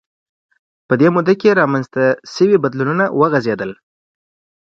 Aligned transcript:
په 0.87 0.93
دې 1.01 1.07
موده 1.15 1.33
کې 1.41 1.57
رامنځته 1.61 2.03
شوي 2.33 2.57
بدلونونه 2.63 3.05
وغځېدل 3.19 3.71